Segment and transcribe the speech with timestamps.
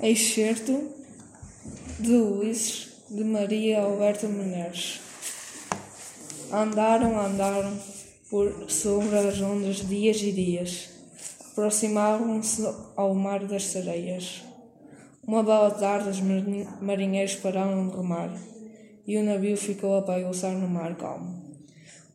[0.00, 0.94] Excerto
[1.98, 5.00] de Luís de Maria Alberta Menezes.
[6.52, 7.76] Andaram, andaram
[8.30, 10.90] por sobre as ondas dias e dias.
[11.50, 12.64] Aproximavam-se
[12.94, 14.44] ao mar das sereias.
[15.26, 16.20] Uma bela tarde os
[16.80, 18.32] marinheiros pararam de remar
[19.04, 21.42] e o navio ficou a bagunçar no mar calmo.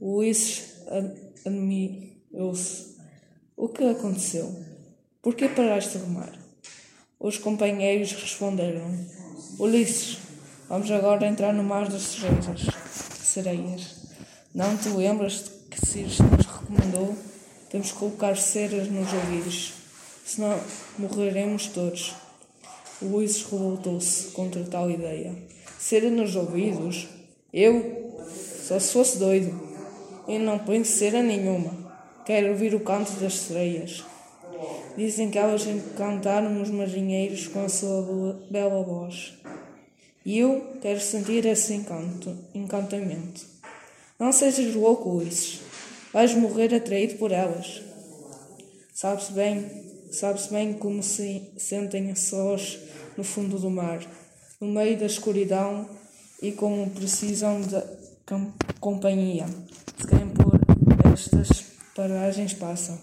[0.00, 0.82] Luís
[1.46, 2.96] admirou-se.
[3.56, 4.52] O que aconteceu?
[5.22, 6.47] Por que paraste de remar?
[7.20, 8.94] Os companheiros responderam:
[9.58, 10.18] Ulisses,
[10.68, 12.66] vamos agora entrar no mar das sereias.
[13.20, 13.96] sereias.
[14.54, 17.16] Não te lembras que Cires nos recomendou?
[17.70, 19.72] Temos que colocar ceras nos ouvidos,
[20.24, 20.60] senão
[20.96, 22.14] morreremos todos.
[23.02, 25.34] Ulisses revoltou-se contra tal ideia.
[25.76, 27.08] Cera nos ouvidos?
[27.52, 28.14] Eu?
[28.64, 29.60] Só se fosse doido.
[30.28, 31.72] Eu não ponho cera nenhuma.
[32.24, 34.04] Quero ouvir o canto das sereias.
[34.98, 39.32] Dizem que elas encantaram os marinheiros com a sua bela voz.
[40.26, 43.46] E eu quero sentir esse encanto, encantamento.
[44.18, 45.60] Não sejas louco, Ulisses.
[46.12, 47.80] Vais morrer atraído por elas.
[48.92, 49.70] Sabe-se bem,
[50.10, 52.80] sabe-se bem como se sentem sós
[53.16, 54.00] no fundo do mar,
[54.60, 55.88] no meio da escuridão
[56.42, 57.80] e como precisam de
[58.80, 59.46] companhia.
[59.96, 60.58] Se quem por
[61.12, 62.98] estas paragens passam.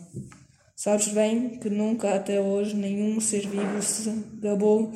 [0.86, 4.08] Sabes bem que nunca até hoje nenhum ser vivo se
[4.40, 4.94] gabou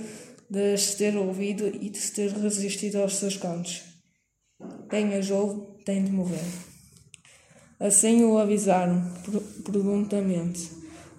[0.47, 3.81] de se ter ouvido e de se ter resistido aos seus cantos.
[4.87, 6.45] Quem as ouve tem de morrer.
[7.79, 9.01] Assim o avisaram
[9.63, 10.69] prontamente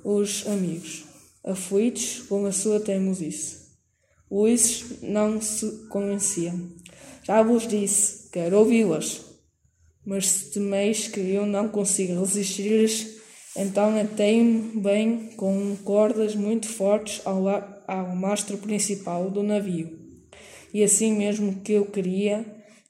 [0.05, 1.03] os amigos,
[1.43, 3.73] aflitos com a sua teimosice.
[4.31, 6.55] Luís não se convencia.
[7.25, 9.21] Já vos disse, quero ouvi-las,
[10.07, 13.19] mas se temeis que eu não consiga resistir-lhes,
[13.57, 17.49] então atei-me bem com cordas muito fortes ao,
[17.87, 19.99] ao mastro principal do navio,
[20.73, 22.45] e assim mesmo que eu queria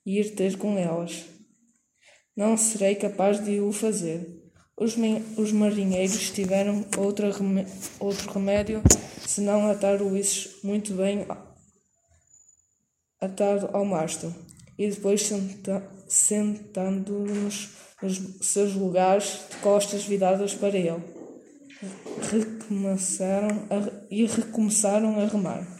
[0.04, 1.24] ir ter com elas.
[2.36, 4.38] Não serei capaz de o fazer.
[4.76, 4.96] Os,
[5.36, 7.66] os marinheiros tiveram outra rem
[7.98, 8.82] outro remédio
[9.26, 11.26] senão atar o Ulisses muito bem
[13.20, 14.34] atado ao mastro,
[14.80, 17.68] e depois senta sentando-nos
[18.02, 21.04] nos seus lugares de costas viradas para ele.
[22.30, 25.79] Recomeçaram a, e recomeçaram a remar.